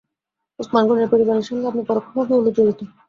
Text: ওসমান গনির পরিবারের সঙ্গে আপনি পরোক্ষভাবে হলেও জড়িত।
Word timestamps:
ওসমান 0.59 0.83
গনির 0.87 1.11
পরিবারের 1.11 1.47
সঙ্গে 1.47 1.65
আপনি 1.67 1.81
পরোক্ষভাবে 1.89 2.31
হলেও 2.31 2.55
জড়িত। 2.57 2.79